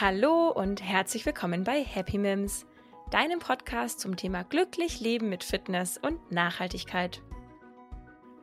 [0.00, 2.64] Hallo und herzlich willkommen bei Happy Mims,
[3.10, 7.20] deinem Podcast zum Thema glücklich leben mit Fitness und Nachhaltigkeit.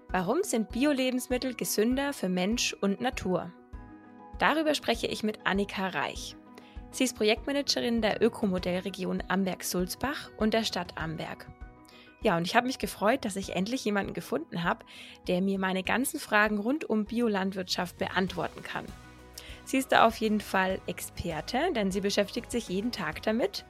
[0.10, 3.52] Warum sind Bio-Lebensmittel gesünder für Mensch und Natur?
[4.38, 6.36] Darüber spreche ich mit Annika Reich.
[6.92, 11.48] Sie ist Projektmanagerin der Ökomodellregion Amberg-Sulzbach und der Stadt Amberg.
[12.22, 14.86] Ja, und ich habe mich gefreut, dass ich endlich jemanden gefunden habe,
[15.28, 18.86] der mir meine ganzen Fragen rund um Biolandwirtschaft beantworten kann.
[19.68, 23.66] Sie ist da auf jeden Fall Experte, denn sie beschäftigt sich jeden Tag damit.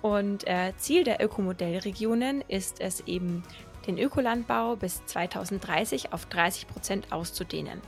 [0.00, 3.42] Und äh, Ziel der Ökomodellregionen ist es eben,
[3.86, 7.82] den Ökolandbau bis 2030 auf 30 Prozent auszudehnen.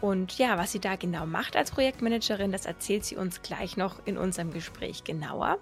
[0.00, 4.04] Und ja, was sie da genau macht als Projektmanagerin, das erzählt sie uns gleich noch
[4.04, 5.58] in unserem Gespräch genauer.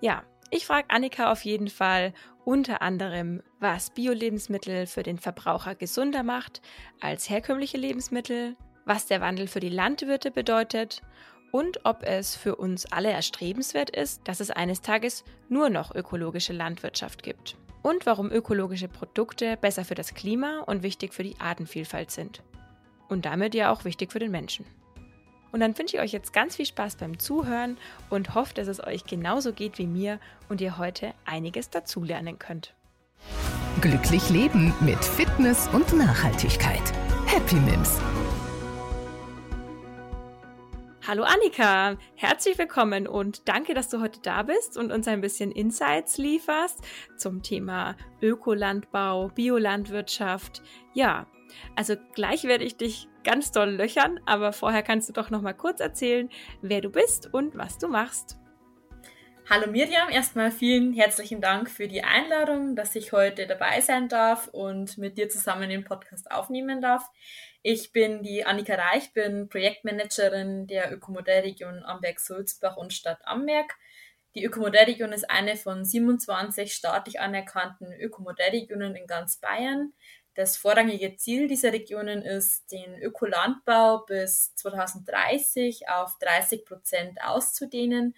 [0.00, 6.22] Ja, ich frage Annika auf jeden Fall unter anderem, was Bio-Lebensmittel für den Verbraucher gesunder
[6.22, 6.62] macht
[7.00, 11.02] als herkömmliche Lebensmittel, was der Wandel für die Landwirte bedeutet
[11.52, 16.52] und ob es für uns alle erstrebenswert ist, dass es eines Tages nur noch ökologische
[16.52, 17.56] Landwirtschaft gibt.
[17.82, 22.42] Und warum ökologische Produkte besser für das Klima und wichtig für die Artenvielfalt sind.
[23.08, 24.66] Und damit ja auch wichtig für den Menschen.
[25.50, 27.76] Und dann wünsche ich euch jetzt ganz viel Spaß beim Zuhören
[28.08, 32.74] und hoffe, dass es euch genauso geht wie mir und ihr heute einiges dazulernen könnt.
[33.80, 36.92] Glücklich leben mit Fitness und Nachhaltigkeit.
[37.26, 38.00] Happy Mims
[41.06, 45.50] Hallo Annika, herzlich willkommen und danke, dass du heute da bist und uns ein bisschen
[45.50, 46.84] Insights lieferst
[47.16, 50.60] zum Thema Ökolandbau, Biolandwirtschaft.
[50.92, 51.26] Ja,
[51.74, 55.54] also gleich werde ich dich ganz doll löchern, aber vorher kannst du doch noch mal
[55.54, 56.28] kurz erzählen,
[56.60, 58.36] wer du bist und was du machst.
[59.48, 64.48] Hallo Miriam, erstmal vielen herzlichen Dank für die Einladung, dass ich heute dabei sein darf
[64.48, 67.10] und mit dir zusammen den Podcast aufnehmen darf.
[67.62, 73.76] Ich bin die Annika Reich, bin Projektmanagerin der Ökomodellregion Amberg-Sulzbach und Stadt Amberg.
[74.34, 79.92] Die Ökomodellregion ist eine von 27 staatlich anerkannten Ökomodellregionen in ganz Bayern.
[80.34, 88.16] Das vorrangige Ziel dieser Regionen ist, den Ökolandbau bis 2030 auf 30 Prozent auszudehnen.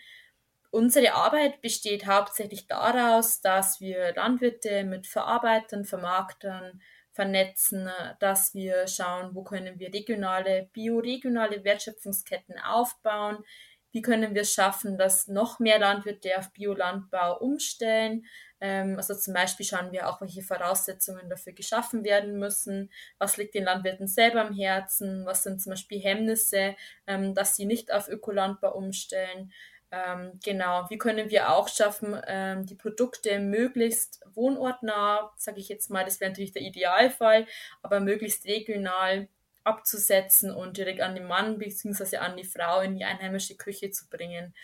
[0.70, 6.80] Unsere Arbeit besteht hauptsächlich daraus, dass wir Landwirte mit Verarbeitern, Vermarktern,
[7.12, 7.88] vernetzen,
[8.20, 13.44] dass wir schauen, wo können wir regionale, bioregionale Wertschöpfungsketten aufbauen,
[13.92, 18.24] wie können wir es schaffen, dass noch mehr Landwirte auf Biolandbau umstellen.
[18.58, 23.54] Ähm, also zum Beispiel schauen wir auch, welche Voraussetzungen dafür geschaffen werden müssen, was liegt
[23.54, 26.74] den Landwirten selber am Herzen, was sind zum Beispiel Hemmnisse,
[27.06, 29.52] ähm, dass sie nicht auf Ökolandbau umstellen.
[29.94, 35.90] Ähm, genau, wie können wir auch schaffen, ähm, die Produkte möglichst wohnortnah, sage ich jetzt
[35.90, 37.46] mal, das wäre natürlich der Idealfall,
[37.82, 39.28] aber möglichst regional
[39.64, 42.16] abzusetzen und direkt an den Mann bzw.
[42.16, 44.54] an die Frau in die einheimische Küche zu bringen.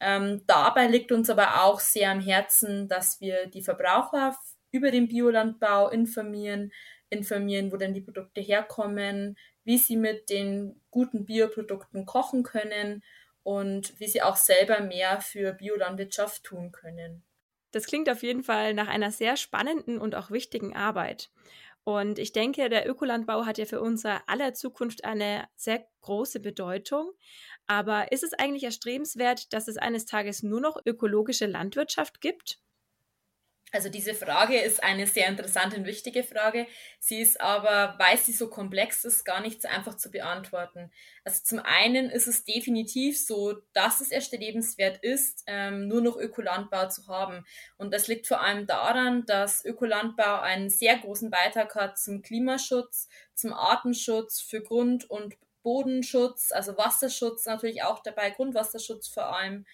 [0.00, 4.34] Ähm, dabei liegt uns aber auch sehr am Herzen, dass wir die Verbraucher
[4.70, 6.72] über den Biolandbau informieren,
[7.10, 13.02] informieren, wo denn die Produkte herkommen, wie sie mit den guten Bioprodukten kochen können
[13.42, 17.24] und wie sie auch selber mehr für Biolandwirtschaft tun können.
[17.72, 21.30] Das klingt auf jeden Fall nach einer sehr spannenden und auch wichtigen Arbeit.
[21.84, 27.12] Und ich denke, der Ökolandbau hat ja für unsere aller Zukunft eine sehr große Bedeutung.
[27.66, 32.60] Aber ist es eigentlich erstrebenswert, dass es eines Tages nur noch ökologische Landwirtschaft gibt?
[33.72, 36.66] Also diese Frage ist eine sehr interessante und wichtige Frage.
[37.00, 40.92] Sie ist aber, weil sie so komplex ist, gar nicht so einfach zu beantworten.
[41.24, 46.88] Also zum einen ist es definitiv so, dass es erstrebenswert ist, ähm, nur noch Ökolandbau
[46.88, 47.46] zu haben.
[47.78, 53.08] Und das liegt vor allem daran, dass Ökolandbau einen sehr großen Beitrag hat zum Klimaschutz,
[53.34, 59.64] zum Artenschutz, für Grund- und Bodenschutz, also Wasserschutz natürlich auch dabei, Grundwasserschutz vor allem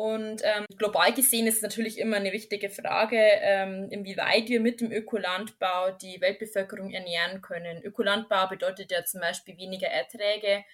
[0.00, 4.80] und ähm, global gesehen ist es natürlich immer eine wichtige Frage, ähm, inwieweit wir mit
[4.80, 7.82] dem Ökolandbau die Weltbevölkerung ernähren können.
[7.82, 10.64] Ökolandbau bedeutet ja zum Beispiel weniger Erträge,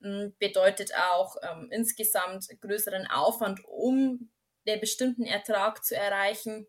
[0.00, 4.32] hm, bedeutet auch ähm, insgesamt größeren Aufwand, um
[4.66, 6.66] den bestimmten Ertrag zu erreichen.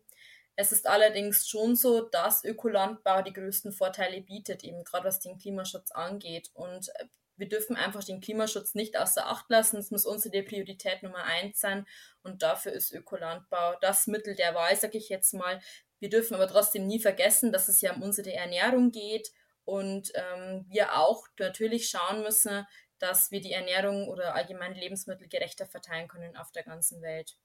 [0.54, 5.36] Es ist allerdings schon so, dass Ökolandbau die größten Vorteile bietet, eben gerade was den
[5.36, 6.52] Klimaschutz angeht.
[6.54, 7.06] Und äh,
[7.36, 9.78] wir dürfen einfach den Klimaschutz nicht außer Acht lassen.
[9.78, 11.86] Es muss unsere Priorität Nummer eins sein.
[12.22, 15.60] Und dafür ist Ökolandbau das Mittel der Wahl, sage ich jetzt mal.
[15.98, 19.30] Wir dürfen aber trotzdem nie vergessen, dass es ja um unsere Ernährung geht
[19.64, 22.66] und ähm, wir auch natürlich schauen müssen,
[22.98, 27.36] dass wir die Ernährung oder allgemeine Lebensmittel gerechter verteilen können auf der ganzen Welt.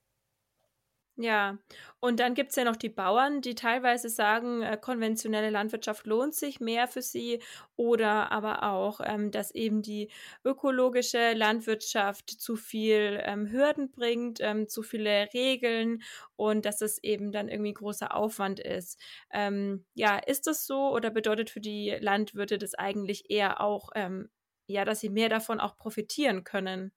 [1.21, 1.57] Ja,
[1.99, 6.33] und dann gibt es ja noch die Bauern, die teilweise sagen, äh, konventionelle Landwirtschaft lohnt
[6.33, 7.41] sich mehr für sie
[7.75, 10.09] oder aber auch, ähm, dass eben die
[10.45, 16.03] ökologische Landwirtschaft zu viel ähm, Hürden bringt, ähm, zu viele Regeln
[16.37, 18.97] und dass es eben dann irgendwie großer Aufwand ist.
[19.29, 24.29] Ähm, ja, ist das so oder bedeutet für die Landwirte das eigentlich eher auch, ähm,
[24.67, 26.93] ja, dass sie mehr davon auch profitieren können?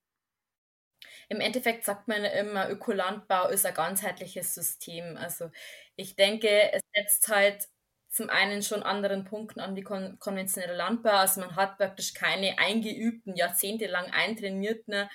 [1.29, 5.17] Im Endeffekt sagt man immer, Ökolandbau ist ein ganzheitliches System.
[5.17, 5.49] Also
[5.95, 7.67] ich denke, es setzt halt
[8.09, 11.11] zum einen schon anderen Punkten an wie kon konventioneller Landbau.
[11.11, 15.09] Also man hat praktisch keine eingeübten, jahrzehntelang eintrainierten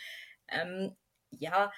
[0.49, 0.97] ähm,
[1.31, 1.73] ja,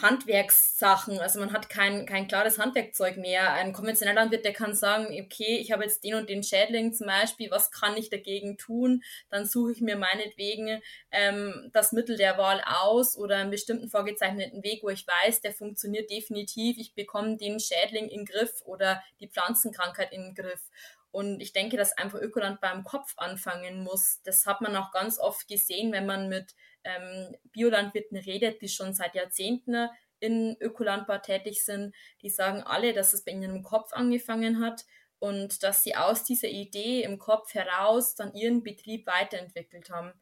[0.00, 1.18] Handwerkssachen.
[1.18, 3.52] Also man hat kein, kein klares Handwerkzeug mehr.
[3.52, 7.06] Ein konventioneller Landwirt, der kann sagen, okay, ich habe jetzt den und den Schädling zum
[7.06, 9.02] Beispiel, was kann ich dagegen tun?
[9.30, 14.62] Dann suche ich mir meinetwegen ähm, das Mittel der Wahl aus oder einen bestimmten vorgezeichneten
[14.62, 16.78] Weg, wo ich weiß, der funktioniert definitiv.
[16.78, 20.70] Ich bekomme den Schädling in den Griff oder die Pflanzenkrankheit in den Griff.
[21.12, 24.20] Und ich denke, dass einfach Ökoland beim Kopf anfangen muss.
[24.24, 28.94] Das hat man auch ganz oft gesehen, wenn man mit ähm, Biolandwirten redet, die schon
[28.94, 29.88] seit Jahrzehnten
[30.20, 31.94] in Ökolandbau tätig sind.
[32.22, 34.84] Die sagen alle, dass es bei ihnen im Kopf angefangen hat
[35.18, 40.12] und dass sie aus dieser Idee im Kopf heraus dann ihren Betrieb weiterentwickelt haben.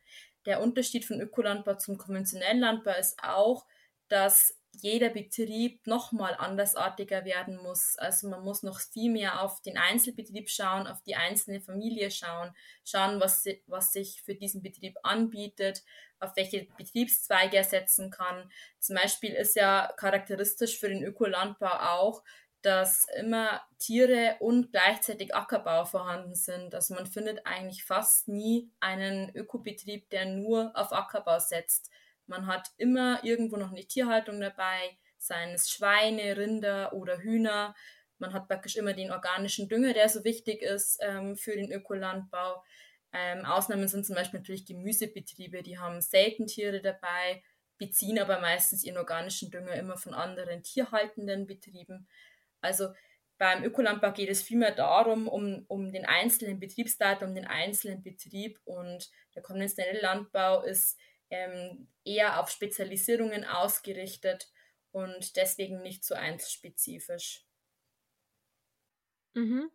[0.46, 3.66] Der Unterschied von Ökolandbau zum konventionellen Landbau ist auch,
[4.08, 7.96] dass jeder Betrieb nochmal andersartiger werden muss.
[7.98, 12.54] Also man muss noch viel mehr auf den Einzelbetrieb schauen, auf die einzelne Familie schauen,
[12.84, 15.82] schauen, was, was sich für diesen Betrieb anbietet,
[16.18, 18.50] auf welche Betriebszweige er setzen kann.
[18.78, 22.22] Zum Beispiel ist ja charakteristisch für den Ökolandbau auch,
[22.62, 26.74] dass immer Tiere und gleichzeitig Ackerbau vorhanden sind.
[26.74, 31.90] Also man findet eigentlich fast nie einen Ökobetrieb, der nur auf Ackerbau setzt.
[32.30, 37.74] Man hat immer irgendwo noch eine Tierhaltung dabei, seien es Schweine, Rinder oder Hühner.
[38.18, 42.62] Man hat praktisch immer den organischen Dünger, der so wichtig ist ähm, für den Ökolandbau.
[43.12, 47.42] Ähm, Ausnahmen sind zum Beispiel natürlich Gemüsebetriebe, die haben selten Tiere dabei,
[47.78, 52.06] beziehen aber meistens ihren organischen Dünger immer von anderen tierhaltenden Betrieben.
[52.60, 52.90] Also
[53.38, 58.60] beim Ökolandbau geht es vielmehr darum, um, um den einzelnen Betriebsleiter, um den einzelnen Betrieb
[58.64, 60.96] und der konventionelle Landbau ist
[61.30, 64.50] ähm, eher auf Spezialisierungen ausgerichtet
[64.92, 67.44] und deswegen nicht so einzelspezifisch.
[69.34, 69.70] Mhm.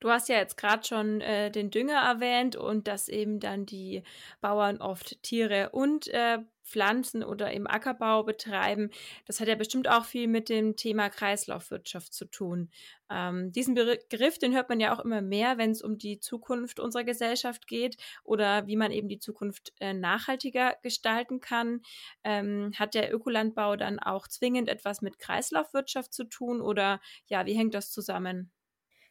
[0.00, 4.04] Du hast ja jetzt gerade schon äh, den Dünger erwähnt und dass eben dann die
[4.40, 8.90] Bauern oft Tiere und äh, Pflanzen oder im Ackerbau betreiben.
[9.26, 12.70] Das hat ja bestimmt auch viel mit dem Thema Kreislaufwirtschaft zu tun.
[13.10, 16.78] Ähm, diesen Begriff, den hört man ja auch immer mehr, wenn es um die Zukunft
[16.78, 21.80] unserer Gesellschaft geht oder wie man eben die Zukunft äh, nachhaltiger gestalten kann.
[22.22, 27.54] Ähm, hat der Ökolandbau dann auch zwingend etwas mit Kreislaufwirtschaft zu tun oder ja, wie
[27.54, 28.50] hängt das zusammen?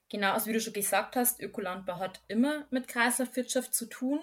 [0.10, 4.20] Genau, also wie du schon gesagt hast, Ökolandbau hat immer mit Kreislaufwirtschaft zu tun,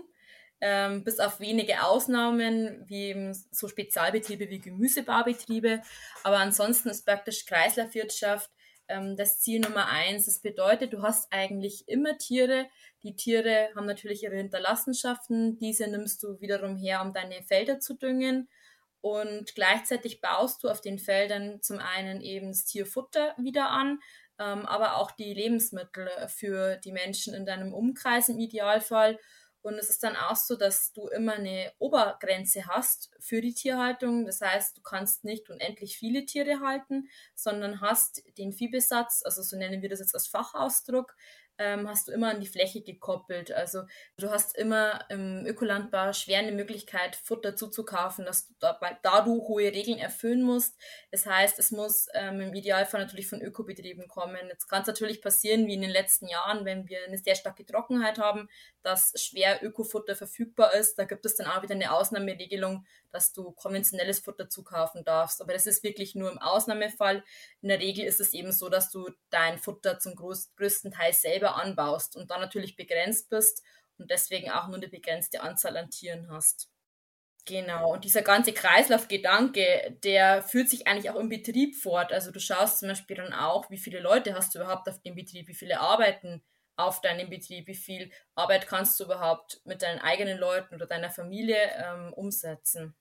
[0.60, 5.82] ähm, bis auf wenige Ausnahmen, wie eben so Spezialbetriebe wie Gemüsebaubetriebe.
[6.22, 8.50] Aber ansonsten ist praktisch Kreislaufwirtschaft
[8.88, 10.26] ähm, das Ziel Nummer eins.
[10.26, 12.66] Das bedeutet, du hast eigentlich immer Tiere.
[13.02, 15.58] Die Tiere haben natürlich ihre Hinterlassenschaften.
[15.58, 18.48] Diese nimmst du wiederum her, um deine Felder zu düngen.
[19.00, 24.00] Und gleichzeitig baust du auf den Feldern zum einen eben das Tierfutter wieder an,
[24.38, 29.18] ähm, aber auch die Lebensmittel für die Menschen in deinem Umkreis im Idealfall.
[29.64, 34.26] Und es ist dann auch so, dass du immer eine Obergrenze hast für die Tierhaltung.
[34.26, 39.56] Das heißt, du kannst nicht unendlich viele Tiere halten, sondern hast den Viehbesatz, also so
[39.56, 41.16] nennen wir das jetzt als Fachausdruck,
[41.58, 43.52] ähm, hast du immer an die Fläche gekoppelt.
[43.52, 43.82] Also
[44.16, 49.46] du hast immer im Ökolandbau schwer eine Möglichkeit, Futter zuzukaufen, dass du da, da du
[49.46, 50.76] hohe Regeln erfüllen musst.
[51.10, 54.48] Das heißt, es muss ähm, im Idealfall natürlich von Ökobetrieben kommen.
[54.48, 57.64] Jetzt kann es natürlich passieren, wie in den letzten Jahren, wenn wir eine sehr starke
[57.64, 58.48] Trockenheit haben,
[58.82, 60.98] dass schwer Ökofutter verfügbar ist.
[60.98, 62.84] Da gibt es dann auch wieder eine Ausnahmeregelung,
[63.14, 65.40] dass du konventionelles Futter zukaufen darfst.
[65.40, 67.24] Aber das ist wirklich nur im Ausnahmefall.
[67.62, 71.56] In der Regel ist es eben so, dass du dein Futter zum größten Teil selber
[71.56, 73.62] anbaust und dann natürlich begrenzt bist
[73.98, 76.68] und deswegen auch nur eine begrenzte Anzahl an Tieren hast.
[77.46, 82.10] Genau, und dieser ganze Kreislaufgedanke, der führt sich eigentlich auch im Betrieb fort.
[82.10, 85.14] Also du schaust zum Beispiel dann auch, wie viele Leute hast du überhaupt auf dem
[85.14, 86.42] Betrieb, wie viele arbeiten
[86.76, 91.10] auf deinem Betrieb, wie viel Arbeit kannst du überhaupt mit deinen eigenen Leuten oder deiner
[91.10, 92.94] Familie ähm, umsetzen.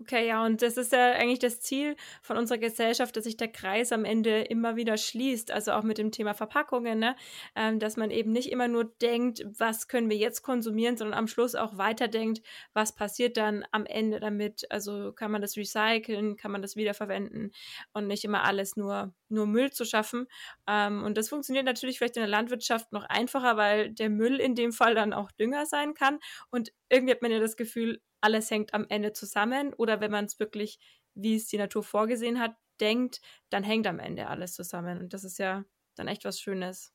[0.00, 3.48] Okay, ja, und das ist ja eigentlich das Ziel von unserer Gesellschaft, dass sich der
[3.48, 7.16] Kreis am Ende immer wieder schließt, also auch mit dem Thema Verpackungen, ne?
[7.56, 11.26] Ähm, dass man eben nicht immer nur denkt, was können wir jetzt konsumieren, sondern am
[11.26, 12.42] Schluss auch weiterdenkt,
[12.74, 14.70] was passiert dann am Ende damit.
[14.70, 17.50] Also kann man das recyceln, kann man das wiederverwenden
[17.92, 20.28] und nicht immer alles nur, nur Müll zu schaffen.
[20.68, 24.54] Ähm, und das funktioniert natürlich vielleicht in der Landwirtschaft noch einfacher, weil der Müll in
[24.54, 26.20] dem Fall dann auch Dünger sein kann.
[26.50, 30.24] Und irgendwie hat man ja das Gefühl, alles hängt am Ende zusammen oder wenn man
[30.24, 30.78] es wirklich,
[31.14, 34.98] wie es die Natur vorgesehen hat, denkt, dann hängt am Ende alles zusammen.
[34.98, 35.64] Und das ist ja
[35.94, 36.92] dann echt was Schönes.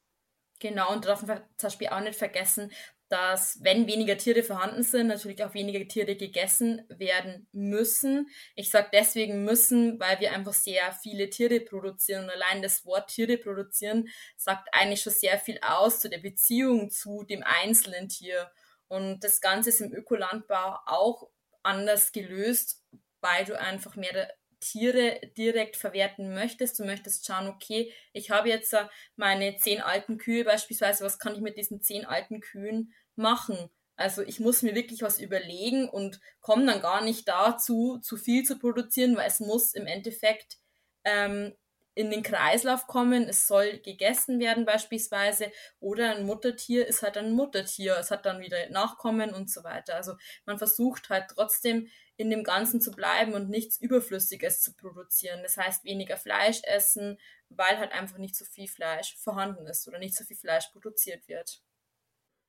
[0.59, 2.71] Genau, und darf man zum Beispiel auch nicht vergessen,
[3.09, 8.27] dass wenn weniger Tiere vorhanden sind, natürlich auch weniger Tiere gegessen werden müssen.
[8.55, 12.23] Ich sage deswegen müssen, weil wir einfach sehr viele Tiere produzieren.
[12.23, 16.89] Und allein das Wort Tiere produzieren sagt eigentlich schon sehr viel aus zu der Beziehung
[16.89, 18.49] zu dem einzelnen Tier.
[18.93, 21.27] Und das Ganze ist im Ökolandbau auch
[21.63, 22.83] anders gelöst,
[23.21, 26.77] weil du einfach mehr Tiere direkt verwerten möchtest.
[26.77, 28.85] Du möchtest schauen, okay, ich habe jetzt äh,
[29.15, 33.71] meine zehn alten Kühe beispielsweise, was kann ich mit diesen zehn alten Kühen machen?
[33.95, 38.43] Also ich muss mir wirklich was überlegen und komme dann gar nicht dazu, zu viel
[38.43, 40.57] zu produzieren, weil es muss im Endeffekt
[41.03, 41.55] ähm,
[41.95, 47.33] in den Kreislauf kommen, es soll gegessen werden beispielsweise oder ein Muttertier ist halt ein
[47.33, 49.95] Muttertier, es hat dann wieder Nachkommen und so weiter.
[49.95, 50.13] Also
[50.45, 55.41] man versucht halt trotzdem in dem Ganzen zu bleiben und nichts Überflüssiges zu produzieren.
[55.43, 57.17] Das heißt weniger Fleisch essen,
[57.49, 61.27] weil halt einfach nicht so viel Fleisch vorhanden ist oder nicht so viel Fleisch produziert
[61.27, 61.61] wird.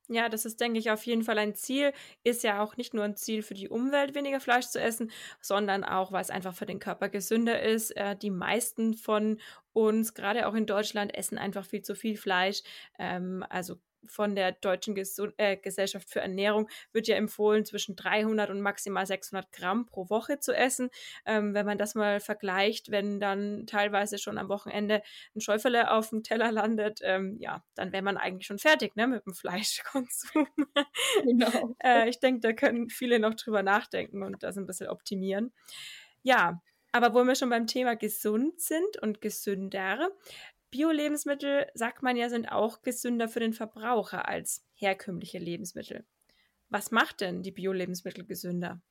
[0.08, 1.92] Ja, das ist, denke ich, auf jeden Fall ein Ziel.
[2.24, 5.82] Ist ja auch nicht nur ein Ziel für die Umwelt, weniger Fleisch zu essen, sondern
[5.82, 7.90] auch, weil es einfach für den Körper gesünder ist.
[7.96, 9.40] Äh, die meisten von
[9.72, 12.62] uns, gerade auch in Deutschland, essen einfach viel zu viel Fleisch.
[12.98, 13.76] Ähm, also
[14.08, 19.06] von der Deutschen Gesund äh, Gesellschaft für Ernährung wird ja empfohlen, zwischen 300 und maximal
[19.06, 20.90] 600 Gramm pro Woche zu essen.
[21.26, 25.02] Ähm, wenn man das mal vergleicht, wenn dann teilweise schon am Wochenende
[25.34, 29.06] ein Schäufele auf dem Teller landet, ähm, ja, dann wäre man eigentlich schon fertig ne,
[29.06, 30.48] mit dem Fleischkonsum.
[31.24, 31.76] Genau.
[31.82, 35.52] äh, ich denke, da können viele noch drüber nachdenken und das ein bisschen optimieren.
[36.22, 36.60] Ja,
[36.94, 40.10] aber wo wir schon beim Thema gesund sind und gesünder,
[40.74, 46.04] Bio-Lebensmittel, sagt man ja, sind auch gesünder für den Verbraucher als herkömmliche Lebensmittel.
[46.68, 48.82] Was macht denn die Bio-Lebensmittel gesünder?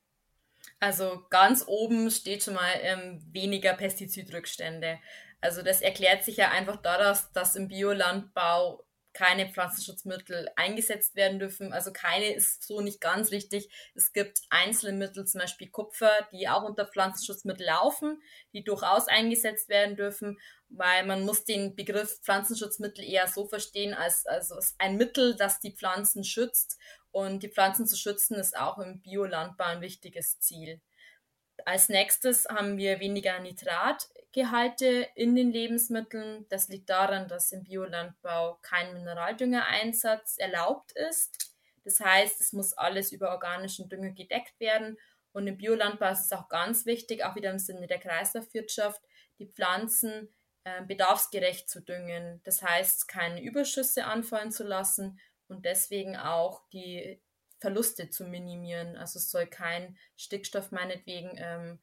[0.80, 4.98] Also ganz oben steht schon mal ähm, weniger Pestizidrückstände.
[5.42, 11.72] Also das erklärt sich ja einfach daraus, dass im Biolandbau keine Pflanzenschutzmittel eingesetzt werden dürfen.
[11.72, 13.70] Also keine ist so nicht ganz richtig.
[13.96, 18.22] Es gibt einzelne Mittel, zum Beispiel Kupfer, die auch unter Pflanzenschutzmittel laufen,
[18.54, 20.40] die durchaus eingesetzt werden dürfen,
[20.70, 25.76] weil man muss den Begriff Pflanzenschutzmittel eher so verstehen, als also ein Mittel, das die
[25.76, 26.78] Pflanzen schützt.
[27.12, 30.82] Und die Pflanzen zu schützen ist auch im Biolandbau ein wichtiges Ziel.
[31.66, 36.46] Als nächstes haben wir weniger Nitratgehalte in den Lebensmitteln.
[36.50, 41.54] Das liegt daran, dass im Biolandbau kein Mineraldüngereinsatz erlaubt ist.
[41.84, 44.98] Das heißt, es muss alles über organischen Dünger gedeckt werden.
[45.32, 49.02] Und im Biolandbau ist es auch ganz wichtig, auch wieder im Sinne der Kreislaufwirtschaft,
[49.40, 52.42] die Pflanzen äh, bedarfsgerecht zu düngen.
[52.44, 57.20] Das heißt, keine Überschüsse anfallen zu lassen und deswegen auch die
[57.64, 58.98] Verluste zu minimieren.
[58.98, 61.80] Also es soll kein Stickstoff meinetwegen ähm,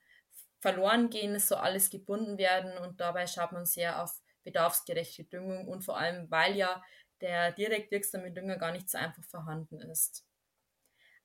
[0.59, 4.13] verloren gehen, es soll alles gebunden werden und dabei schaut man sehr auf
[4.45, 6.85] bedarfsgerechte Düngung und vor allem, weil ja
[7.23, 10.27] der direkt wirksame Dünger gar nicht so einfach vorhanden ist.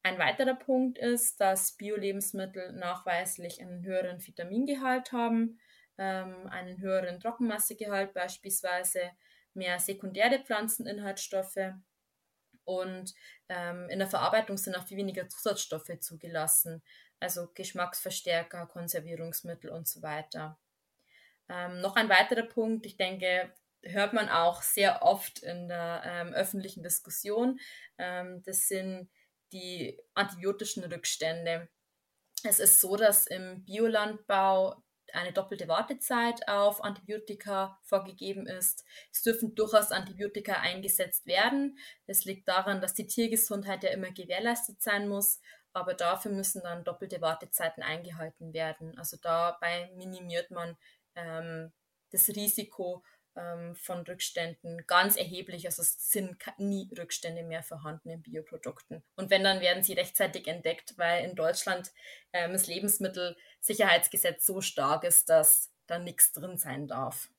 [0.04, 5.60] Ein weiterer Punkt ist, dass Bio-Lebensmittel nachweislich einen höheren Vitamingehalt haben,
[5.98, 9.02] ähm, einen höheren Trockenmassegehalt beispielsweise,
[9.54, 11.74] mehr sekundäre Pflanzeninhaltsstoffe
[12.66, 13.14] und
[13.50, 16.84] ähm, in der Verarbeitung sind auch viel weniger Zusatzstoffe zugelassen,
[17.20, 20.60] also Geschmacksverstärker, Konservierungsmittel und so weiter.
[21.48, 23.54] Ähm, noch ein weiterer Punkt, ich denke,
[23.84, 27.60] hört man auch sehr oft in der ähm, öffentlichen Diskussion,
[27.98, 29.10] ähm, das sind
[29.52, 31.70] die antibiotischen Rückstände.
[32.44, 38.86] Es ist so, dass im Biolandbau eine doppelte Wartezeit auf Antibiotika vorgegeben ist.
[39.12, 41.78] Es dürfen durchaus Antibiotika eingesetzt werden.
[42.08, 45.42] Das liegt daran, dass die Tiergesundheit ja immer gewährleistet sein muss,
[45.74, 48.98] aber dafür müssen dann doppelte Wartezeiten eingehalten werden.
[48.98, 50.78] Also dabei minimiert man
[51.16, 51.72] ähm,
[52.12, 53.04] das Risiko
[53.36, 55.66] ähm, von Rückständen ganz erheblich.
[55.66, 59.04] Also es sind nie Rückstände mehr vorhanden in Bioprodukten.
[59.16, 61.92] Und wenn, dann werden sie rechtzeitig entdeckt, weil in Deutschland
[62.34, 67.30] ähm, das Lebensmittelsicherheitsgesetz so stark ist, dass da nichts drin sein darf.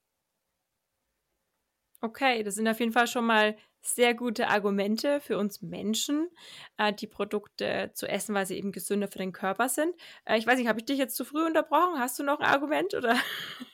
[2.02, 6.28] Okay, das sind auf jeden Fall schon mal sehr gute Argumente für uns Menschen,
[6.76, 9.94] äh, die Produkte zu essen, weil sie eben gesünder für den Körper sind.
[10.24, 11.98] Äh, ich weiß nicht, habe ich dich jetzt zu früh unterbrochen?
[11.98, 13.16] Hast du noch ein Argument oder?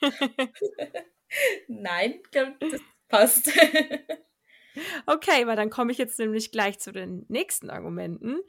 [1.68, 3.48] Nein, das passt.
[5.06, 8.40] okay, weil dann komme ich jetzt nämlich gleich zu den nächsten Argumenten.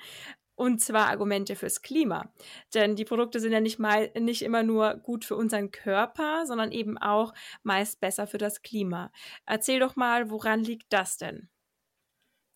[0.55, 2.31] Und zwar Argumente fürs Klima.
[2.75, 6.71] Denn die Produkte sind ja nicht, mal, nicht immer nur gut für unseren Körper, sondern
[6.71, 9.11] eben auch meist besser für das Klima.
[9.47, 11.49] Erzähl doch mal, woran liegt das denn?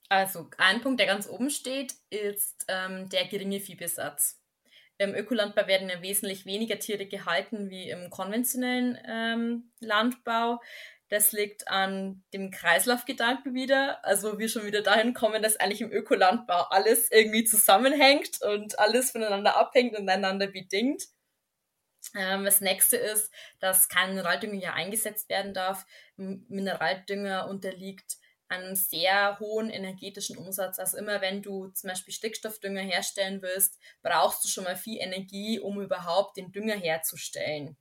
[0.09, 4.39] Also, ein Punkt, der ganz oben steht, ist ähm, der geringe Viehbesatz.
[4.97, 10.59] Im Ökolandbau werden ja wesentlich weniger Tiere gehalten wie im konventionellen ähm, Landbau.
[11.09, 14.03] Das liegt an dem Kreislaufgedanken wieder.
[14.03, 19.11] Also wir schon wieder dahin kommen, dass eigentlich im Ökolandbau alles irgendwie zusammenhängt und alles
[19.11, 21.03] voneinander abhängt und einander bedingt.
[22.15, 25.85] Ähm, das nächste ist, dass kein Mineraldünger ja eingesetzt werden darf.
[26.17, 28.17] Mineraldünger unterliegt
[28.49, 30.79] einem sehr hohen energetischen Umsatz.
[30.79, 35.59] Also immer wenn du zum Beispiel Stickstoffdünger herstellen willst, brauchst du schon mal viel Energie,
[35.59, 37.77] um überhaupt den Dünger herzustellen.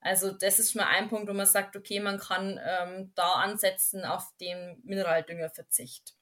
[0.00, 3.32] Also das ist schon mal ein Punkt, wo man sagt, okay, man kann ähm, da
[3.32, 6.14] ansetzen auf den Mineraldüngerverzicht.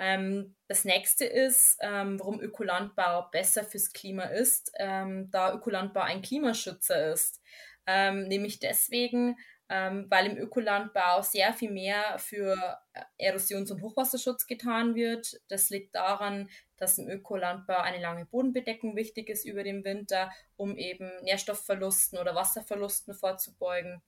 [0.00, 6.22] Ähm, das nächste ist, ähm, warum Ökolandbau besser fürs Klima ist, ähm, da Ökolandbau ein
[6.22, 7.40] Klimaschützer ist.
[7.86, 9.36] Ähm, nämlich deswegen,
[9.74, 15.40] ähm, weil im Ökolandbau sehr viel mehr für äh, Erosions- und Hochwasserschutz getan wird.
[15.48, 20.76] Das liegt daran, dass im Ökolandbau eine lange Bodenbedeckung wichtig ist über den Winter, um
[20.76, 24.02] eben Nährstoffverlusten oder Wasserverlusten vorzubeugen.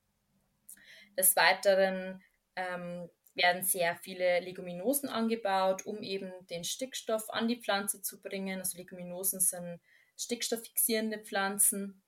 [1.17, 2.23] Des Weiteren
[2.57, 8.59] ähm, werden sehr viele Leguminosen angebaut, um eben den Stickstoff an die Pflanze zu bringen.
[8.59, 9.81] Also Leguminosen sind
[10.19, 12.04] stickstofffixierende Pflanzen.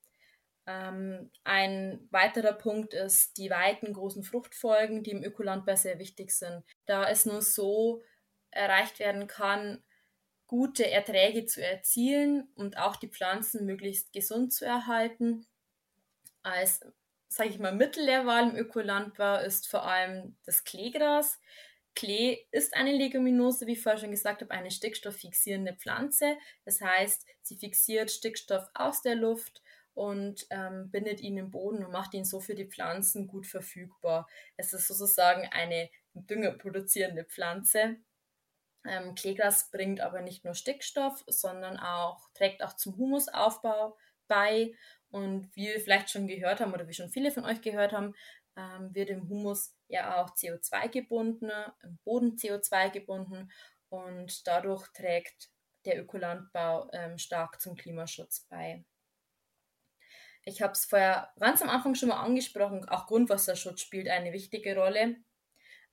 [0.67, 6.65] Ähm, ein weiterer Punkt ist die weiten großen Fruchtfolgen, die im Ökolandbau sehr wichtig sind.
[6.87, 8.03] Da es nur so
[8.51, 9.83] erreicht werden kann,
[10.47, 15.47] gute Erträge zu erzielen und auch die Pflanzen möglichst gesund zu erhalten.
[16.43, 16.81] Als,
[17.29, 21.41] sage ich mal, Mittel der Wahl im Ökolandbau ist vor allem das Kleegras.
[21.95, 26.37] Klee ist eine Leguminose, wie ich vorher schon gesagt habe, eine stickstofffixierende Pflanze.
[26.65, 29.63] Das heißt, sie fixiert Stickstoff aus der Luft
[29.97, 34.29] und ähm, bindet ihn im Boden und macht ihn so für die Pflanzen gut verfügbar.
[34.59, 37.97] Es ist sozusagen eine düngerproduzierende Pflanze.
[38.87, 43.97] Ähm, Kleegras bringt aber nicht nur Stickstoff, sondern auch trägt auch zum Humusaufbau
[44.29, 44.75] bei.
[45.09, 48.15] Und wie wir vielleicht schon gehört haben oder wie schon viele von euch gehört haben,
[48.55, 51.51] ähm, wird im Humus ja auch CO2 gebunden,
[51.83, 53.51] im Boden CO2 gebunden
[53.89, 55.49] und dadurch trägt
[55.87, 58.85] der Ökolandbau ähm, stark zum Klimaschutz bei.
[60.49, 64.77] Ich habe es vorher ganz am Anfang schon mal angesprochen, auch Grundwasserschutz spielt eine wichtige
[64.77, 65.17] Rolle.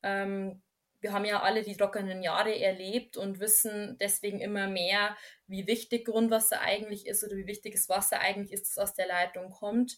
[0.04, 0.62] Ähm,
[1.02, 6.06] wir haben ja alle die trockenen Jahre erlebt und wissen deswegen immer mehr, wie wichtig
[6.06, 9.98] Grundwasser eigentlich ist oder wie wichtig das Wasser eigentlich ist, das aus der Leitung kommt.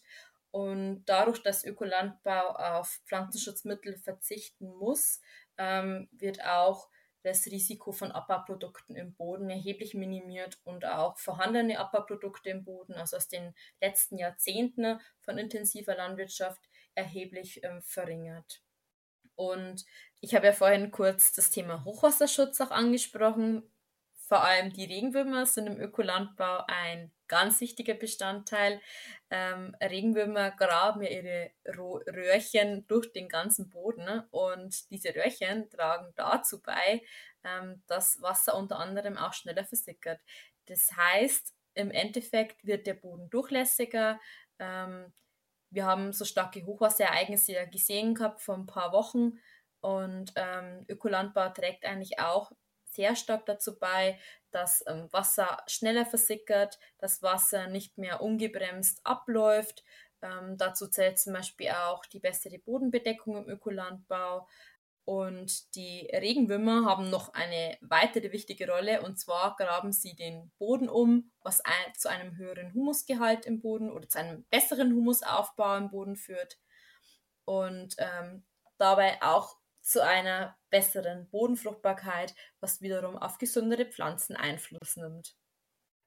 [0.52, 5.20] Und dadurch, dass Ökolandbau auf Pflanzenschutzmittel verzichten muss,
[5.58, 6.88] ähm, wird auch
[7.26, 13.16] das Risiko von Abbauprodukten im Boden erheblich minimiert und auch vorhandene Abbauprodukte im Boden, also
[13.16, 16.62] aus den letzten Jahrzehnten von intensiver Landwirtschaft,
[16.94, 18.62] erheblich ähm, verringert.
[19.34, 19.84] Und
[20.20, 23.62] ich habe ja vorhin kurz das Thema Hochwasserschutz auch angesprochen.
[24.28, 28.80] Vor allem die Regenwürmer sind im Ökolandbau ein ganz wichtiger Bestandteil.
[29.30, 34.26] Ähm, Regenwürmer graben ja ihre Röhrchen durch den ganzen Boden ne?
[34.32, 37.02] und diese Röhrchen tragen dazu bei,
[37.44, 40.20] ähm, dass Wasser unter anderem auch schneller versickert.
[40.66, 44.18] Das heißt, im Endeffekt wird der Boden durchlässiger.
[44.58, 45.12] Ähm,
[45.70, 49.38] wir haben so starke Hochwasserereignisse ja gesehen gehabt vor ein paar Wochen
[49.80, 52.50] und ähm, Ökolandbau trägt eigentlich auch
[52.96, 54.18] sehr stark dazu bei,
[54.50, 59.84] dass ähm, Wasser schneller versickert, dass Wasser nicht mehr ungebremst abläuft.
[60.22, 64.48] Ähm, dazu zählt zum Beispiel auch die bessere Bodenbedeckung im Ökolandbau.
[65.04, 70.88] Und die Regenwürmer haben noch eine weitere wichtige Rolle und zwar graben sie den Boden
[70.88, 75.90] um, was ein, zu einem höheren Humusgehalt im Boden oder zu einem besseren Humusaufbau im
[75.90, 76.58] Boden führt
[77.44, 78.44] und ähm,
[78.78, 85.36] dabei auch zu einer besseren Bodenfruchtbarkeit, was wiederum auf gesündere Pflanzen Einfluss nimmt.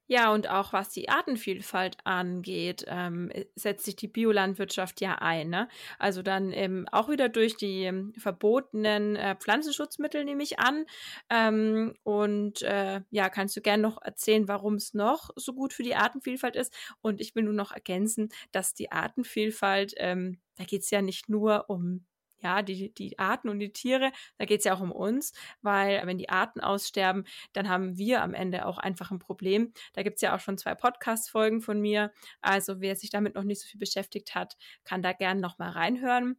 [0.06, 5.50] Ja, und auch was die Artenvielfalt angeht, ähm, setzt sich die Biolandwirtschaft ja ein.
[5.50, 5.68] Ne?
[6.00, 10.84] Also dann ähm, auch wieder durch die ähm, verbotenen äh, Pflanzenschutzmittel nehme ich an.
[11.30, 15.84] Ähm, und äh, ja, kannst du gerne noch erzählen, warum es noch so gut für
[15.84, 16.74] die Artenvielfalt ist.
[17.02, 21.28] Und ich will nur noch ergänzen, dass die Artenvielfalt, ähm, da geht es ja nicht
[21.28, 22.04] nur um
[22.42, 26.06] ja, die, die Arten und die Tiere, da geht es ja auch um uns, weil
[26.06, 29.72] wenn die Arten aussterben, dann haben wir am Ende auch einfach ein Problem.
[29.92, 32.12] Da gibt es ja auch schon zwei Podcast-Folgen von mir.
[32.40, 36.36] Also wer sich damit noch nicht so viel beschäftigt hat, kann da gerne nochmal reinhören.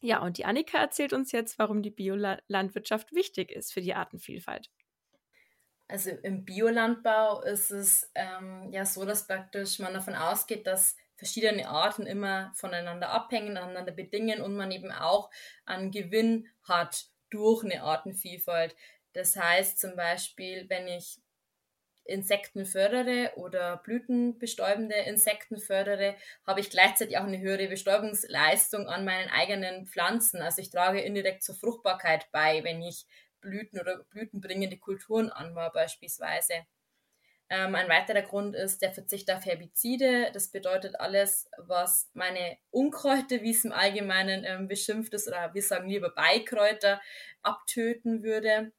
[0.00, 4.68] Ja, und die Annika erzählt uns jetzt, warum die Biolandwirtschaft wichtig ist für die Artenvielfalt.
[5.86, 11.68] Also im Biolandbau ist es ähm, ja so, dass praktisch man davon ausgeht, dass verschiedene
[11.68, 15.30] Arten immer voneinander abhängen, aneinander bedingen und man eben auch
[15.64, 18.74] einen Gewinn hat durch eine Artenvielfalt.
[19.12, 21.20] Das heißt zum Beispiel, wenn ich
[22.02, 29.30] Insekten fördere oder blütenbestäubende Insekten fördere, habe ich gleichzeitig auch eine höhere Bestäubungsleistung an meinen
[29.30, 30.42] eigenen Pflanzen.
[30.42, 33.06] Also ich trage indirekt zur Fruchtbarkeit bei, wenn ich
[33.40, 36.66] Blüten oder blütenbringende Kulturen anbaue beispielsweise.
[37.48, 40.30] Ähm, ein weiterer Grund ist der Verzicht auf Herbizide.
[40.32, 45.62] Das bedeutet alles, was meine Unkräuter, wie es im Allgemeinen ähm, beschimpft ist, oder wir
[45.62, 47.00] sagen lieber Beikräuter,
[47.42, 48.72] abtöten würde.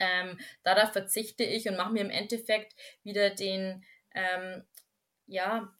[0.00, 4.64] Ähm, darauf verzichte ich und mache mir im Endeffekt wieder den, ähm,
[5.26, 5.72] ja,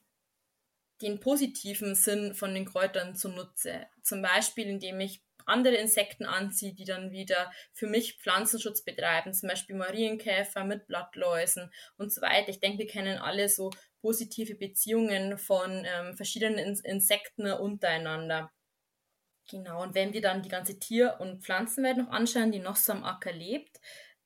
[1.03, 3.87] den positiven Sinn von den Kräutern zunutze.
[4.03, 9.49] Zum Beispiel, indem ich andere Insekten anzieht, die dann wieder für mich Pflanzenschutz betreiben, zum
[9.49, 12.49] Beispiel Marienkäfer mit Blattläusen und so weiter.
[12.49, 18.53] Ich denke, wir kennen alle so positive Beziehungen von ähm, verschiedenen In Insekten untereinander.
[19.51, 22.93] Genau, und wenn wir dann die ganze Tier- und Pflanzenwelt noch anschauen, die noch so
[22.93, 23.81] am Acker lebt,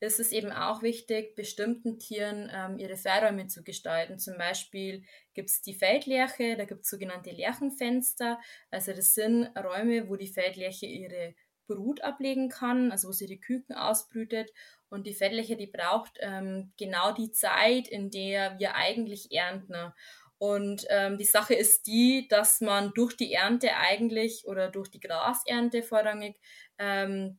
[0.06, 4.18] ist es eben auch wichtig, bestimmten Tieren ähm, ihre Freiräume zu gestalten.
[4.18, 8.40] Zum Beispiel gibt es die Feldlerche, da gibt es sogenannte Lerchenfenster.
[8.70, 11.34] Also das sind Räume, wo die Feldlerche ihre
[11.66, 14.50] Brut ablegen kann, also wo sie die Küken ausbrütet.
[14.88, 19.92] Und die Feldlerche, die braucht ähm, genau die Zeit, in der wir eigentlich ernten.
[20.38, 25.00] Und ähm, die Sache ist die, dass man durch die Ernte eigentlich oder durch die
[25.00, 26.36] Grasernte vorrangig
[26.78, 27.38] ähm,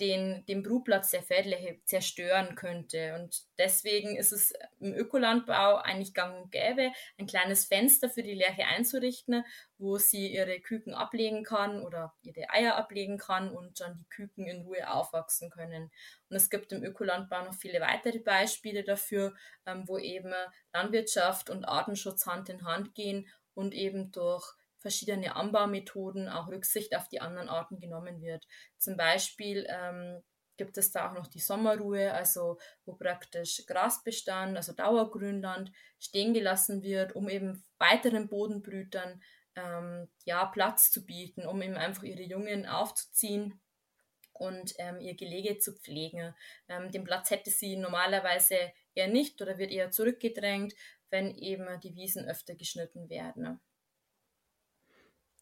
[0.00, 3.14] den, den Brutplatz der Feldlerche zerstören könnte.
[3.14, 8.34] Und deswegen ist es im Ökolandbau eigentlich gang und gäbe, ein kleines Fenster für die
[8.34, 9.44] Lerche einzurichten,
[9.78, 14.46] wo sie ihre Küken ablegen kann oder ihre Eier ablegen kann und dann die Küken
[14.46, 15.90] in Ruhe aufwachsen können.
[16.28, 19.34] Und es gibt im Ökolandbau noch viele weitere Beispiele dafür,
[19.66, 20.32] ähm, wo eben
[20.72, 24.54] Landwirtschaft und Artenschutz Hand in Hand gehen und eben durch
[24.84, 28.46] verschiedene Anbaumethoden auch Rücksicht auf die anderen Arten genommen wird.
[28.76, 30.22] Zum Beispiel ähm,
[30.58, 36.82] gibt es da auch noch die Sommerruhe, also wo praktisch Grasbestand, also Dauergrünland, stehen gelassen
[36.82, 39.22] wird, um eben weiteren Bodenbrütern
[39.56, 43.62] ähm, ja, Platz zu bieten, um eben einfach ihre Jungen aufzuziehen
[44.34, 46.34] und ähm, ihr Gelege zu pflegen.
[46.68, 50.74] Ähm, den Platz hätte sie normalerweise eher nicht oder wird eher zurückgedrängt,
[51.08, 53.62] wenn eben die Wiesen öfter geschnitten werden.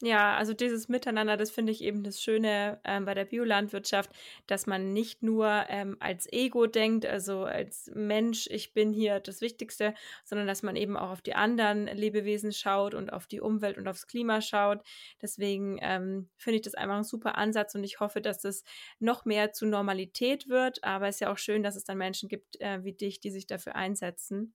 [0.05, 4.11] Ja, also dieses Miteinander, das finde ich eben das Schöne ähm, bei der Biolandwirtschaft,
[4.49, 9.41] dass man nicht nur ähm, als Ego denkt, also als Mensch, ich bin hier das
[9.41, 13.79] Wichtigste, sondern dass man eben auch auf die anderen Lebewesen schaut und auf die Umwelt
[13.79, 14.81] und aufs Klima schaut.
[15.23, 18.65] Deswegen ähm, finde ich das einfach ein super Ansatz und ich hoffe, dass das
[18.99, 20.83] noch mehr zu Normalität wird.
[20.83, 23.31] Aber es ist ja auch schön, dass es dann Menschen gibt äh, wie dich, die
[23.31, 24.53] sich dafür einsetzen.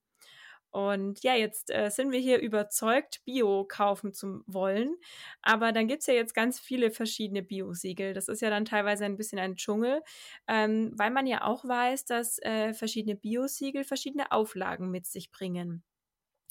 [0.70, 4.94] Und ja, jetzt äh, sind wir hier überzeugt, Bio kaufen zu wollen.
[5.42, 8.12] Aber dann gibt es ja jetzt ganz viele verschiedene Bio-Siegel.
[8.14, 10.02] Das ist ja dann teilweise ein bisschen ein Dschungel,
[10.46, 15.82] ähm, weil man ja auch weiß, dass äh, verschiedene Bio-Siegel verschiedene Auflagen mit sich bringen.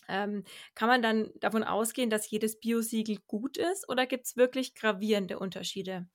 [0.10, 0.44] Ähm,
[0.76, 5.40] kann man dann davon ausgehen, dass jedes Bio-Siegel gut ist oder gibt es wirklich gravierende
[5.40, 6.08] Unterschiede?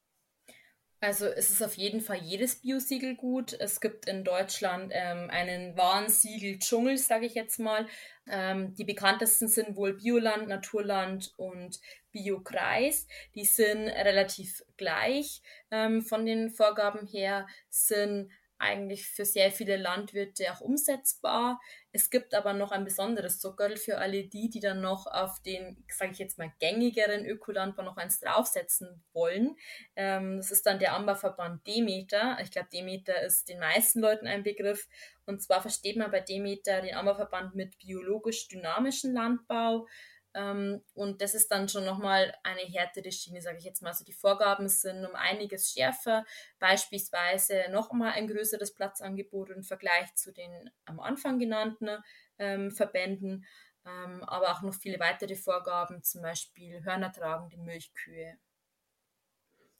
[1.02, 3.54] Also es ist auf jeden Fall jedes Biosiegel gut.
[3.58, 7.88] Es gibt in Deutschland ähm, einen Warnsiegel-Dschungel, sage ich jetzt mal.
[8.28, 11.80] Ähm, die bekanntesten sind wohl Bioland, Naturland und
[12.12, 13.08] Biokreis.
[13.34, 20.52] Die sind relativ gleich ähm, von den Vorgaben her, sind eigentlich für sehr viele Landwirte
[20.52, 21.60] auch umsetzbar.
[21.94, 25.84] Es gibt aber noch ein besonderes Zuckerl für alle die, die dann noch auf den,
[25.88, 29.56] sage ich jetzt mal, gängigeren Ökolandbau noch eins draufsetzen wollen.
[29.94, 32.38] Ähm, das ist dann der Anbauverband Demeter.
[32.42, 34.88] Ich glaube, Demeter ist den meisten Leuten ein Begriff.
[35.26, 39.86] Und zwar versteht man bei Demeter den Anbauverband mit biologisch dynamischen Landbau.
[40.34, 43.90] Ähm, und das ist dann schon nochmal eine härtere Schiene, sage ich jetzt mal.
[43.90, 46.24] Also die Vorgaben sind um einiges schärfer,
[46.58, 51.90] beispielsweise nochmal ein größeres Platzangebot im Vergleich zu den am Anfang genannten
[52.38, 53.44] ähm, Verbänden,
[53.84, 58.38] ähm, aber auch noch viele weitere Vorgaben, zum Beispiel hörnertragende Milchkühe.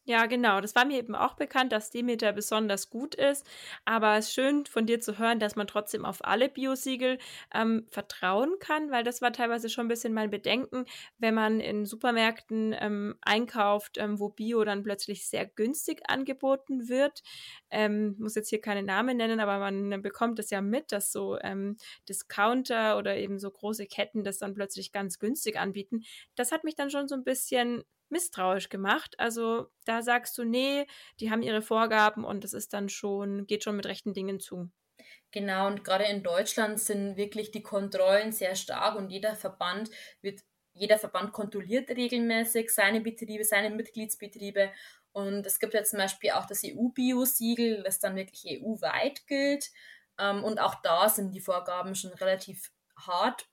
[0.04, 0.60] Ja, genau.
[0.60, 3.46] Das war mir eben auch bekannt, dass Demeter besonders gut ist.
[3.84, 7.18] Aber es ist schön von dir zu hören, dass man trotzdem auf alle Biosiegel
[7.54, 10.86] ähm, vertrauen kann, weil das war teilweise schon ein bisschen mein Bedenken,
[11.18, 17.22] wenn man in Supermärkten ähm, einkauft, ähm, wo Bio dann plötzlich sehr günstig angeboten wird.
[17.70, 21.38] Ähm, muss jetzt hier keine Namen nennen, aber man bekommt es ja mit, dass so
[21.42, 21.76] ähm,
[22.08, 26.02] Discounter oder eben so große Ketten das dann plötzlich ganz günstig anbieten.
[26.34, 29.18] Das hat mich dann schon so ein bisschen misstrauisch gemacht.
[29.18, 30.86] Also da sagst du, nee,
[31.18, 34.70] die haben ihre Vorgaben und das ist dann schon, geht schon mit rechten Dingen zu.
[35.32, 40.40] Genau, und gerade in Deutschland sind wirklich die Kontrollen sehr stark und jeder Verband wird,
[40.74, 44.70] jeder Verband kontrolliert regelmäßig seine Betriebe, seine Mitgliedsbetriebe.
[45.12, 49.70] Und es gibt ja zum Beispiel auch das EU-Bio-Siegel, das dann wirklich EU-weit gilt.
[50.18, 53.46] Ähm, und auch da sind die Vorgaben schon relativ hart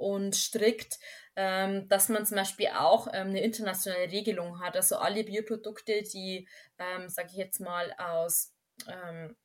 [0.00, 0.98] und strikt
[1.36, 4.76] ähm, dass man zum Beispiel auch ähm, eine internationale Regelung hat.
[4.76, 6.46] Also alle Bioprodukte, die,
[6.78, 8.52] ähm, sage ich jetzt mal, aus,
[8.86, 9.36] ähm,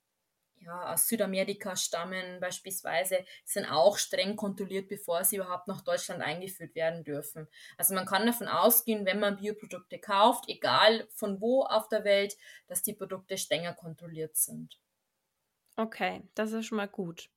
[0.58, 6.76] ja, aus Südamerika stammen beispielsweise, sind auch streng kontrolliert, bevor sie überhaupt nach Deutschland eingeführt
[6.76, 7.48] werden dürfen.
[7.78, 12.36] Also man kann davon ausgehen, wenn man Bioprodukte kauft, egal von wo auf der Welt,
[12.68, 14.80] dass die Produkte strenger kontrolliert sind.
[15.78, 17.30] Okay, das ist schon mal gut.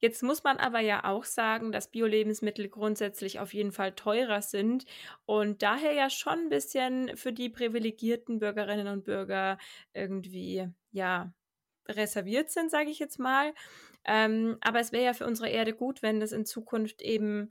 [0.00, 4.86] Jetzt muss man aber ja auch sagen, dass Bio-Lebensmittel grundsätzlich auf jeden Fall teurer sind
[5.26, 9.58] und daher ja schon ein bisschen für die privilegierten Bürgerinnen und Bürger
[9.92, 11.32] irgendwie, ja,
[11.86, 13.52] reserviert sind, sage ich jetzt mal.
[14.04, 17.50] Ähm, aber es wäre ja für unsere Erde gut, wenn das in Zukunft eben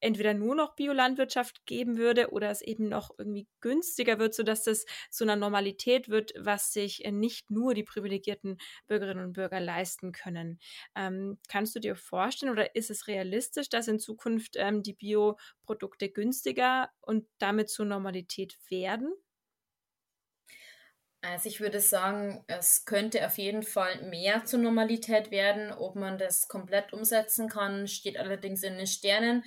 [0.00, 4.86] entweder nur noch Biolandwirtschaft geben würde oder es eben noch irgendwie günstiger wird, sodass das
[5.10, 10.12] zu einer Normalität wird, was sich äh, nicht nur die privilegierten Bürgerinnen und Bürger leisten
[10.12, 10.58] können.
[10.94, 16.10] Ähm, kannst du dir vorstellen oder ist es realistisch, dass in Zukunft ähm, die Bioprodukte
[16.10, 19.12] günstiger und damit zur Normalität werden?
[21.22, 25.70] Also ich würde sagen, es könnte auf jeden Fall mehr zur Normalität werden.
[25.70, 29.44] Ob man das komplett umsetzen kann, steht allerdings in den Sternen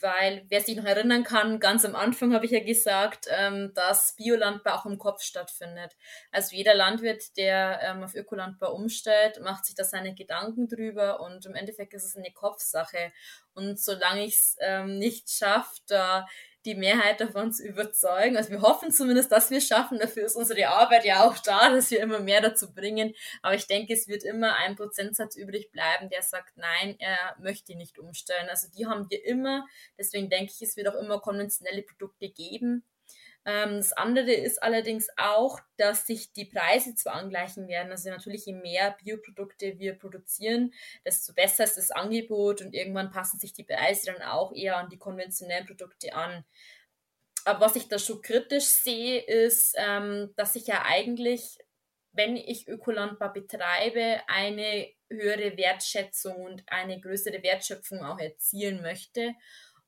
[0.00, 4.14] weil wer sich noch erinnern kann, ganz am Anfang habe ich ja gesagt, ähm, dass
[4.16, 5.96] Biolandbau auch im Kopf stattfindet.
[6.30, 11.46] Also jeder Landwirt, der ähm, auf Ökolandbau umstellt, macht sich da seine Gedanken drüber und
[11.46, 13.12] im Endeffekt ist es eine Kopfsache.
[13.54, 16.26] Und solange ich es ähm, nicht schaffe, da
[16.68, 18.36] die Mehrheit davon zu überzeugen.
[18.36, 19.98] Also wir hoffen zumindest, dass wir es schaffen.
[19.98, 23.14] Dafür ist unsere Arbeit ja auch da, dass wir immer mehr dazu bringen.
[23.42, 27.74] Aber ich denke, es wird immer ein Prozentsatz übrig bleiben, der sagt, nein, er möchte
[27.74, 28.48] nicht umstellen.
[28.50, 29.66] Also die haben wir immer.
[29.98, 32.84] Deswegen denke ich, es wird auch immer konventionelle Produkte geben.
[33.48, 37.90] Ähm, das andere ist allerdings auch, dass sich die Preise zwar angleichen werden.
[37.90, 40.74] Also natürlich, je mehr Bioprodukte wir produzieren,
[41.06, 44.90] desto besser ist das Angebot und irgendwann passen sich die Preise dann auch eher an
[44.90, 46.44] die konventionellen Produkte an.
[47.46, 51.56] Aber was ich da schon kritisch sehe, ist, ähm, dass ich ja eigentlich,
[52.12, 59.32] wenn ich Ökolandbau betreibe, eine höhere Wertschätzung und eine größere Wertschöpfung auch erzielen möchte.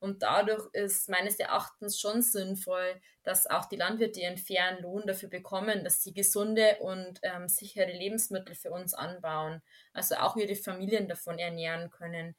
[0.01, 5.29] Und dadurch ist meines Erachtens schon sinnvoll, dass auch die Landwirte ihren fairen Lohn dafür
[5.29, 9.61] bekommen, dass sie gesunde und ähm, sichere Lebensmittel für uns anbauen,
[9.93, 12.35] also auch ihre Familien davon ernähren können.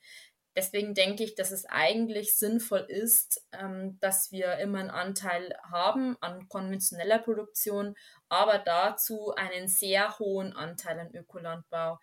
[0.56, 6.16] Deswegen denke ich, dass es eigentlich sinnvoll ist, ähm, dass wir immer einen Anteil haben
[6.20, 7.94] an konventioneller Produktion,
[8.28, 12.00] aber dazu einen sehr hohen Anteil an Ökolandbau,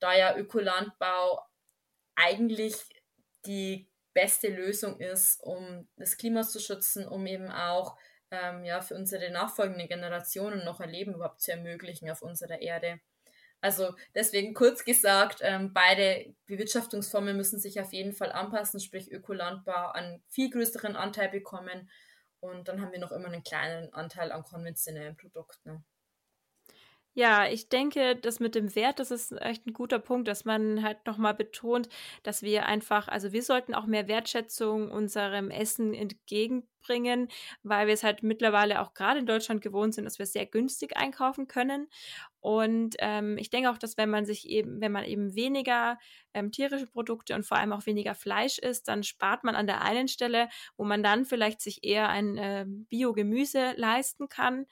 [0.00, 1.40] da ja Ökolandbau
[2.14, 2.76] eigentlich
[3.46, 7.96] die beste Lösung ist, um das Klima zu schützen, um eben auch
[8.30, 13.00] ähm, ja, für unsere nachfolgenden Generationen noch ein Leben überhaupt zu ermöglichen auf unserer Erde.
[13.60, 19.90] Also deswegen kurz gesagt, ähm, beide Bewirtschaftungsformen müssen sich auf jeden Fall anpassen, sprich Ökolandbau
[19.90, 21.90] einen viel größeren Anteil bekommen
[22.40, 25.84] und dann haben wir noch immer einen kleinen Anteil an konventionellen Produkten.
[27.18, 30.84] Ja, ich denke, das mit dem Wert, das ist echt ein guter Punkt, dass man
[30.84, 31.88] halt nochmal betont,
[32.22, 37.26] dass wir einfach, also wir sollten auch mehr Wertschätzung unserem Essen entgegenbringen,
[37.64, 40.96] weil wir es halt mittlerweile auch gerade in Deutschland gewohnt sind, dass wir sehr günstig
[40.96, 41.88] einkaufen können.
[42.38, 45.98] Und ähm, ich denke auch, dass wenn man sich eben, wenn man eben weniger
[46.34, 49.82] ähm, tierische Produkte und vor allem auch weniger Fleisch isst, dann spart man an der
[49.82, 54.66] einen Stelle, wo man dann vielleicht sich eher ein äh, Biogemüse leisten kann.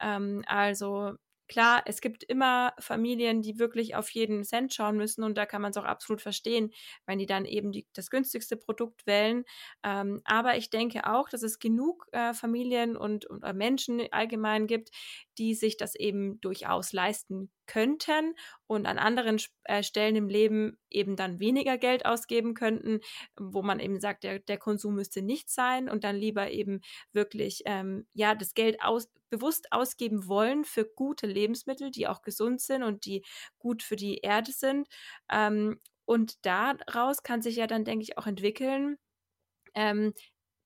[0.00, 1.16] Ähm, also
[1.50, 5.60] Klar, es gibt immer Familien, die wirklich auf jeden Cent schauen müssen und da kann
[5.60, 6.70] man es auch absolut verstehen,
[7.06, 9.44] wenn die dann eben die, das günstigste Produkt wählen.
[9.82, 14.90] Ähm, aber ich denke auch, dass es genug äh, Familien und, und Menschen allgemein gibt,
[15.38, 18.34] die sich das eben durchaus leisten könnten
[18.70, 23.00] und an anderen äh, Stellen im Leben eben dann weniger Geld ausgeben könnten,
[23.36, 26.80] wo man eben sagt, der, der Konsum müsste nicht sein und dann lieber eben
[27.12, 32.60] wirklich ähm, ja das Geld aus, bewusst ausgeben wollen für gute Lebensmittel, die auch gesund
[32.60, 33.24] sind und die
[33.58, 34.86] gut für die Erde sind.
[35.28, 38.98] Ähm, und daraus kann sich ja dann, denke ich, auch entwickeln,
[39.74, 40.14] ähm,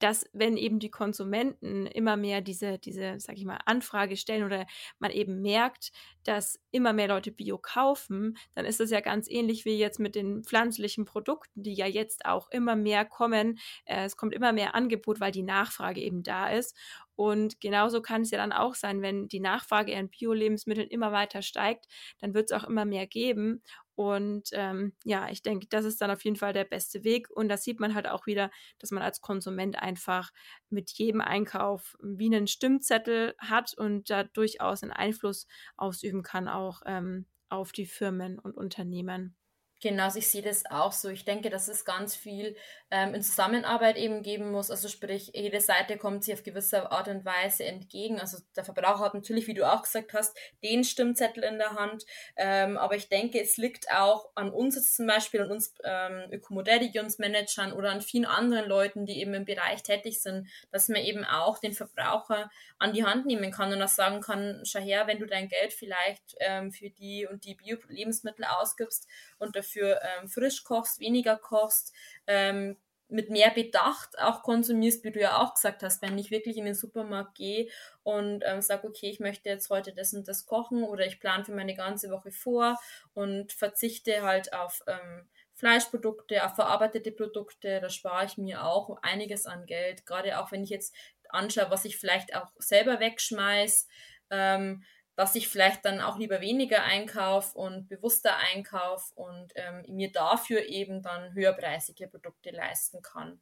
[0.04, 4.66] dass wenn eben die Konsumenten immer mehr diese, diese, sag ich mal, Anfrage stellen oder
[4.98, 5.92] man eben merkt,
[6.24, 10.14] dass immer mehr Leute Bio kaufen, dann ist das ja ganz ähnlich wie jetzt mit
[10.14, 13.58] den pflanzlichen Produkten, die ja jetzt auch immer mehr kommen.
[13.86, 16.76] Äh, es kommt immer mehr Angebot, weil die Nachfrage eben da ist.
[17.16, 21.40] Und genauso kann es ja dann auch sein, wenn die Nachfrage an Bio-Lebensmitteln immer weiter
[21.40, 21.86] steigt,
[22.20, 23.62] dann wird es auch immer mehr geben.
[23.96, 27.30] Und ähm, ja, ich denke, das ist dann auf jeden Fall der beste Weg.
[27.30, 30.32] Und da sieht man halt auch wieder, dass man als Konsument einfach
[30.68, 36.82] mit jedem Einkauf wie einen Stimmzettel hat und da durchaus einen Einfluss ausüben kann, auch
[36.86, 39.36] ähm, auf die Firmen und Unternehmen.
[39.84, 41.10] Genau, ich sehe das auch so.
[41.10, 42.56] Ich denke, dass es ganz viel
[42.90, 44.70] ähm, in Zusammenarbeit eben geben muss.
[44.70, 48.18] Also sprich, jede Seite kommt sich auf gewisse Art und Weise entgegen.
[48.18, 52.06] Also der Verbraucher hat natürlich, wie du auch gesagt hast, den Stimmzettel in der Hand.
[52.36, 57.74] Ähm, aber ich denke, es liegt auch an uns zum Beispiel, an uns ähm, Ökomoderationsmanagern
[57.74, 61.58] oder an vielen anderen Leuten, die eben im Bereich tätig sind, dass man eben auch
[61.58, 65.26] den Verbraucher an die Hand nehmen kann und auch sagen kann, schau her, wenn du
[65.26, 69.06] dein Geld vielleicht ähm, für die und die Bio-Lebensmittel ausgibst
[69.38, 71.92] und dafür dafür ähm, frisch kochst, weniger kochst,
[72.26, 72.76] ähm,
[73.08, 76.64] mit mehr Bedacht auch konsumierst, wie du ja auch gesagt hast, wenn ich wirklich in
[76.64, 77.68] den Supermarkt gehe
[78.02, 81.44] und ähm, sage, okay, ich möchte jetzt heute das und das kochen oder ich plane
[81.44, 82.78] für meine ganze Woche vor
[83.12, 89.46] und verzichte halt auf ähm, Fleischprodukte, auf verarbeitete Produkte, da spare ich mir auch einiges
[89.46, 90.94] an Geld, gerade auch wenn ich jetzt
[91.28, 93.86] anschaue, was ich vielleicht auch selber wegschmeiß.
[94.30, 94.82] Ähm,
[95.16, 100.66] dass ich vielleicht dann auch lieber weniger einkaufe und bewusster einkaufe und ähm, mir dafür
[100.66, 103.40] eben dann höherpreisige Produkte leisten kann.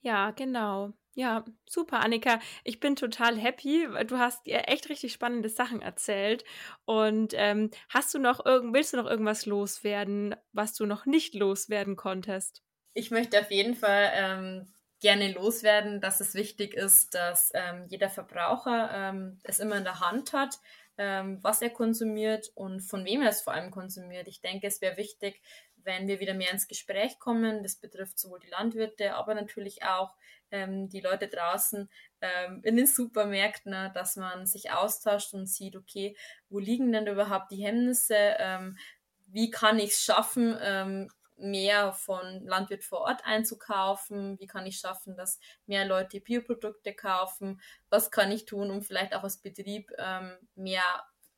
[0.00, 0.92] Ja, genau.
[1.14, 2.40] Ja, super, Annika.
[2.64, 3.86] Ich bin total happy.
[4.06, 6.44] Du hast dir echt richtig spannende Sachen erzählt.
[6.86, 11.34] Und ähm, hast du noch irgend, willst du noch irgendwas loswerden, was du noch nicht
[11.34, 12.62] loswerden konntest?
[12.94, 18.08] Ich möchte auf jeden Fall ähm, gerne loswerden, dass es wichtig ist, dass ähm, jeder
[18.08, 20.60] Verbraucher ähm, es immer in der Hand hat,
[20.96, 24.28] ähm, was er konsumiert und von wem er es vor allem konsumiert.
[24.28, 25.42] Ich denke, es wäre wichtig,
[25.76, 27.64] wenn wir wieder mehr ins Gespräch kommen.
[27.64, 30.14] Das betrifft sowohl die Landwirte, aber natürlich auch
[30.52, 35.74] ähm, die Leute draußen ähm, in den Supermärkten, ne, dass man sich austauscht und sieht,
[35.74, 36.16] okay,
[36.48, 38.36] wo liegen denn überhaupt die Hemmnisse?
[38.38, 38.78] Ähm,
[39.26, 41.10] wie kann ich es schaffen, ähm,
[41.42, 44.38] mehr von Landwirt vor Ort einzukaufen?
[44.38, 47.60] Wie kann ich schaffen, dass mehr Leute Bioprodukte kaufen?
[47.90, 50.82] Was kann ich tun, um vielleicht auch als Betrieb ähm, mehr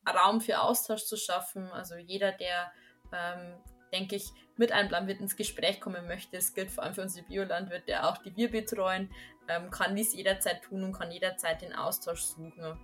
[0.09, 1.69] Raum für Austausch zu schaffen?
[1.73, 2.73] Also jeder, der,
[3.13, 3.57] ähm,
[3.93, 7.27] denke ich, mit einem Landwirt ins Gespräch kommen möchte, das gilt vor allem für unsere
[7.27, 9.11] Biolandwirte auch, die wir betreuen,
[9.49, 12.79] ähm, kann dies jederzeit tun und kann jederzeit den Austausch suchen.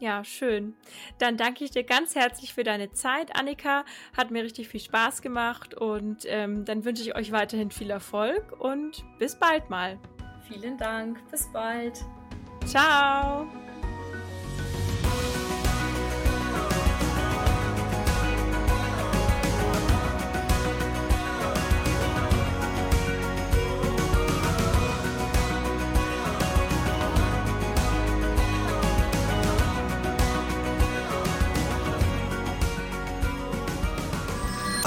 [0.00, 0.74] Ja, schön.
[1.18, 3.84] Dann danke ich dir ganz herzlich für deine Zeit, Annika.
[4.16, 8.60] Hat mir richtig viel Spaß gemacht und ähm, dann wünsche ich euch weiterhin viel Erfolg
[8.60, 9.98] und bis bald mal.
[10.46, 11.18] Vielen Dank.
[11.30, 12.04] Bis bald.
[12.64, 13.46] Ciao.